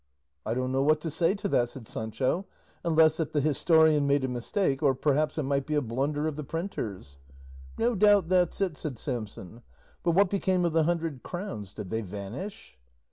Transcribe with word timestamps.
"I 0.47 0.55
don't 0.55 0.71
know 0.71 0.81
what 0.81 0.99
to 1.01 1.11
say 1.11 1.35
to 1.35 1.47
that," 1.49 1.69
said 1.69 1.87
Sancho, 1.87 2.47
"unless 2.83 3.17
that 3.17 3.33
the 3.33 3.39
historian 3.39 4.07
made 4.07 4.23
a 4.23 4.27
mistake, 4.27 4.81
or 4.81 4.95
perhaps 4.95 5.37
it 5.37 5.43
might 5.43 5.67
be 5.67 5.75
a 5.75 5.81
blunder 5.83 6.25
of 6.27 6.35
the 6.37 6.43
printer's." 6.43 7.19
"No 7.77 7.93
doubt 7.93 8.27
that's 8.27 8.59
it," 8.61 8.77
said 8.77 8.97
Samson; 8.97 9.61
"but 10.01 10.13
what 10.13 10.31
became 10.31 10.65
of 10.65 10.73
the 10.73 10.85
hundred 10.85 11.21
crowns? 11.21 11.71
Did 11.71 11.91
they 11.91 12.01
vanish?" 12.01 12.79